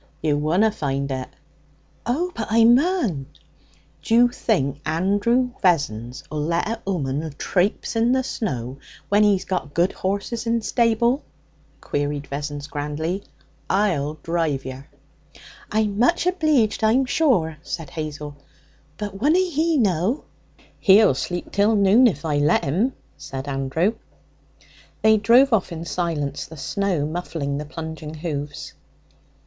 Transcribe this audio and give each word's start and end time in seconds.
'You 0.19 0.35
wunna 0.35 0.71
find 0.73 1.11
it.' 1.11 1.29
'Oh, 2.07 2.31
but 2.33 2.47
I 2.49 2.63
mun!' 2.63 3.27
'D'you 4.01 4.29
think 4.29 4.81
Andrew 4.83 5.51
Vessons'll 5.61 6.25
let 6.41 6.67
an 6.67 6.77
'ooman 6.87 7.31
trapse 7.37 7.95
in 7.95 8.11
the 8.11 8.23
snow 8.23 8.79
when 9.09 9.21
he's 9.21 9.45
got 9.45 9.75
good 9.75 9.91
horses 9.91 10.47
in 10.47 10.63
stable?' 10.63 11.23
queried 11.81 12.25
Vessons 12.25 12.65
grandly. 12.65 13.23
'I'll 13.69 14.15
drive 14.23 14.65
yer.' 14.65 14.87
'I'm 15.71 15.99
much 15.99 16.25
obleeged, 16.25 16.83
I'm 16.83 17.05
sure,' 17.05 17.57
said 17.61 17.91
Hazel. 17.91 18.35
'But 18.97 19.21
wunna 19.21 19.37
he 19.37 19.77
know?' 19.77 20.23
'He'll 20.79 21.13
sleep 21.13 21.51
till 21.51 21.75
noon 21.75 22.07
if 22.07 22.25
I 22.25 22.37
let 22.39 22.65
'im,' 22.65 22.93
said 23.17 23.47
Andrew. 23.47 23.93
They 25.03 25.17
drove 25.17 25.53
off 25.53 25.71
in 25.71 25.85
silence, 25.85 26.47
the 26.47 26.57
snow 26.57 27.05
muffling 27.05 27.59
the 27.59 27.65
plunging 27.65 28.15
hoofs. 28.15 28.73